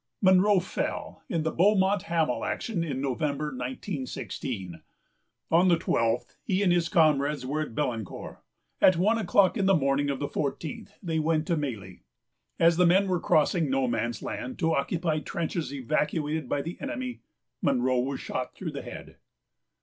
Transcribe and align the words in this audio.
Munro 0.19 0.59
fell 0.59 1.21
in 1.29 1.43
the 1.43 1.51
Beaumont 1.51 2.01
Hamel 2.01 2.43
action 2.43 2.83
in 2.83 3.01
November 3.01 3.53
1916. 3.55 4.81
On 5.51 5.67
the 5.67 5.77
12th 5.77 6.37
he 6.43 6.63
and 6.63 6.73
his 6.73 6.89
comrades 6.89 7.45
were 7.45 7.61
at 7.61 7.75
Beldancourt. 7.75 8.39
At 8.81 8.97
one 8.97 9.19
o'clock 9.19 9.57
in 9.57 9.67
the 9.67 9.75
morning 9.75 10.09
of 10.09 10.17
the 10.19 10.27
14th 10.27 10.89
they 11.03 11.19
went 11.19 11.45
to 11.45 11.55
Mailly. 11.55 12.01
As 12.57 12.77
the 12.77 12.87
men 12.87 13.07
were 13.07 13.19
crossing 13.19 13.69
No 13.69 13.87
Man's 13.87 14.23
Land 14.23 14.57
to 14.57 14.73
occupy 14.73 15.19
trenches 15.19 15.71
evacuated 15.71 16.49
p. 16.49 16.55
xxivby 16.55 16.63
the 16.63 16.77
enemy, 16.81 17.21
Munro 17.61 17.99
was 17.99 18.19
shot 18.19 18.55
through 18.55 18.71
the 18.71 18.81
head. 18.81 19.17